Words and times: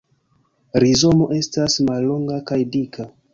Rizomo 0.83 1.27
estas 1.39 1.77
mallonga 1.91 2.41
kaj 2.53 2.59
dika. 2.79 3.09